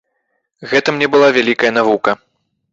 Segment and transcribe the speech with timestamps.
[0.71, 2.19] Гэта мне была вялікая навука.